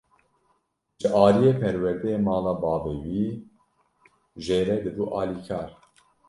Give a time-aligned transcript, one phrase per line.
[0.99, 3.23] Ji aliyê perwerdeyê mala bavê wî
[4.45, 5.69] jê re dibû alîkar.